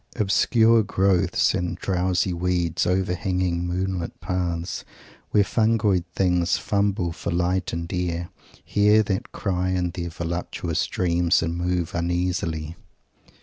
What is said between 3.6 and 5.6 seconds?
moon lit paths, where